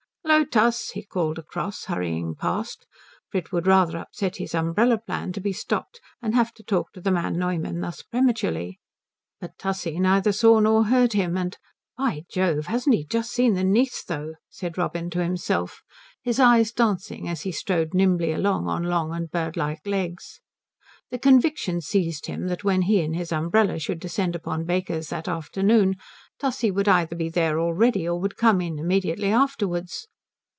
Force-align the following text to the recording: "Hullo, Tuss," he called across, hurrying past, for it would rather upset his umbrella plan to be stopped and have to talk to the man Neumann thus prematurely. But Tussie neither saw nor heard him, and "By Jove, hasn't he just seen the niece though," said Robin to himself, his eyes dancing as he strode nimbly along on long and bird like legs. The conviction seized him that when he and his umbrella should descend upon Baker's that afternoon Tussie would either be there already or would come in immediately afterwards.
"Hullo, 0.23 0.45
Tuss," 0.45 0.91
he 0.91 1.03
called 1.03 1.37
across, 1.39 1.85
hurrying 1.85 2.35
past, 2.35 2.87
for 3.29 3.39
it 3.39 3.51
would 3.51 3.67
rather 3.67 3.97
upset 3.97 4.37
his 4.37 4.55
umbrella 4.55 4.97
plan 4.97 5.33
to 5.33 5.41
be 5.41 5.51
stopped 5.51 5.99
and 6.21 6.33
have 6.33 6.53
to 6.53 6.63
talk 6.63 6.93
to 6.93 7.01
the 7.01 7.11
man 7.11 7.37
Neumann 7.37 7.81
thus 7.81 8.01
prematurely. 8.01 8.79
But 9.41 9.57
Tussie 9.57 9.99
neither 9.99 10.31
saw 10.31 10.59
nor 10.61 10.85
heard 10.85 11.13
him, 11.13 11.35
and 11.35 11.57
"By 11.97 12.23
Jove, 12.31 12.67
hasn't 12.67 12.95
he 12.95 13.03
just 13.03 13.31
seen 13.31 13.55
the 13.55 13.63
niece 13.65 14.03
though," 14.03 14.35
said 14.47 14.77
Robin 14.77 15.09
to 15.09 15.23
himself, 15.23 15.81
his 16.21 16.39
eyes 16.39 16.71
dancing 16.71 17.27
as 17.27 17.41
he 17.41 17.51
strode 17.51 17.93
nimbly 17.93 18.31
along 18.31 18.67
on 18.69 18.83
long 18.83 19.13
and 19.13 19.29
bird 19.29 19.57
like 19.57 19.85
legs. 19.85 20.39
The 21.09 21.19
conviction 21.19 21.81
seized 21.81 22.27
him 22.27 22.47
that 22.47 22.63
when 22.63 22.83
he 22.83 23.01
and 23.01 23.15
his 23.15 23.33
umbrella 23.33 23.79
should 23.79 23.99
descend 23.99 24.35
upon 24.35 24.63
Baker's 24.63 25.09
that 25.09 25.27
afternoon 25.27 25.95
Tussie 26.39 26.71
would 26.71 26.87
either 26.87 27.17
be 27.17 27.27
there 27.27 27.59
already 27.59 28.07
or 28.07 28.17
would 28.21 28.37
come 28.37 28.61
in 28.61 28.79
immediately 28.79 29.29
afterwards. 29.29 30.07